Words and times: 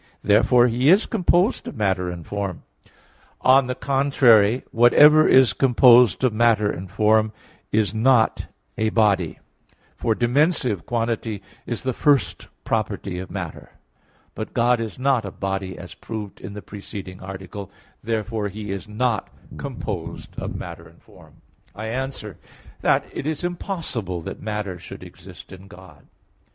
Therefore 0.23 0.65
He 0.65 0.89
is 0.89 1.05
composed 1.05 1.67
of 1.67 1.75
matter 1.77 2.09
and 2.09 2.25
form. 2.25 2.63
On 3.41 3.67
the 3.67 3.75
contrary, 3.75 4.63
Whatever 4.71 5.27
is 5.27 5.53
composed 5.53 6.23
of 6.23 6.33
matter 6.33 6.71
and 6.71 6.89
form 6.89 7.31
is 7.71 7.93
a 7.93 8.89
body; 8.89 9.37
for 9.95 10.15
dimensive 10.15 10.87
quantity 10.87 11.43
is 11.67 11.83
the 11.83 11.93
first 11.93 12.47
property 12.63 13.19
of 13.19 13.29
matter. 13.29 13.73
But 14.33 14.55
God 14.55 14.79
is 14.79 14.97
not 14.97 15.23
a 15.23 15.29
body 15.29 15.77
as 15.77 15.93
proved 15.93 16.41
in 16.41 16.53
the 16.53 16.63
preceding 16.63 17.21
Article; 17.21 17.69
therefore 18.03 18.47
He 18.47 18.71
is 18.71 18.87
not 18.87 19.29
composed 19.57 20.29
of 20.39 20.55
matter 20.55 20.87
and 20.87 20.99
form. 20.99 21.43
I 21.75 21.89
answer 21.89 22.39
that, 22.81 23.05
It 23.13 23.27
is 23.27 23.43
impossible 23.43 24.21
that 24.21 24.41
matter 24.41 24.79
should 24.79 25.03
exist 25.03 25.51
in 25.53 25.67
God. 25.67 26.07